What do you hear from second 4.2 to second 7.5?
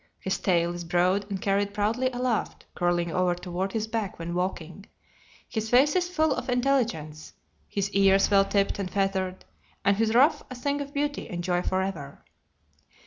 walking. His face is full of intelligence: